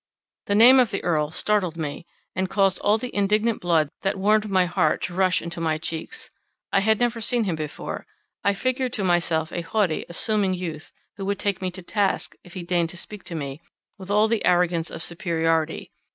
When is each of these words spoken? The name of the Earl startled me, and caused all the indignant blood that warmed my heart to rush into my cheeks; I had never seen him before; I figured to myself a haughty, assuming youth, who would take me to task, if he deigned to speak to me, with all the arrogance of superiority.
The 0.47 0.55
name 0.55 0.79
of 0.79 0.89
the 0.89 1.03
Earl 1.03 1.29
startled 1.29 1.77
me, 1.77 2.07
and 2.35 2.49
caused 2.49 2.79
all 2.79 2.97
the 2.97 3.13
indignant 3.15 3.61
blood 3.61 3.87
that 4.01 4.17
warmed 4.17 4.49
my 4.49 4.65
heart 4.65 5.03
to 5.03 5.13
rush 5.13 5.43
into 5.43 5.61
my 5.61 5.77
cheeks; 5.77 6.31
I 6.73 6.79
had 6.79 6.99
never 6.99 7.21
seen 7.21 7.43
him 7.43 7.55
before; 7.55 8.07
I 8.43 8.55
figured 8.55 8.93
to 8.93 9.03
myself 9.03 9.51
a 9.51 9.61
haughty, 9.61 10.07
assuming 10.09 10.55
youth, 10.55 10.91
who 11.17 11.25
would 11.27 11.37
take 11.37 11.61
me 11.61 11.69
to 11.69 11.83
task, 11.83 12.33
if 12.43 12.55
he 12.55 12.63
deigned 12.63 12.89
to 12.89 12.97
speak 12.97 13.23
to 13.25 13.35
me, 13.35 13.61
with 13.99 14.09
all 14.09 14.27
the 14.27 14.43
arrogance 14.43 14.89
of 14.89 15.03
superiority. 15.03 15.91